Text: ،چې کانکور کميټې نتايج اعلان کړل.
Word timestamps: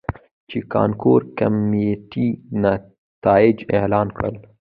،چې 0.49 0.57
کانکور 0.73 1.19
کميټې 1.39 2.27
نتايج 2.63 3.57
اعلان 3.77 4.07
کړل. 4.17 4.35